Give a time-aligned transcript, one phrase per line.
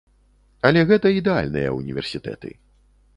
[0.69, 2.51] Але гэта ідэальныя ўніверсітэты.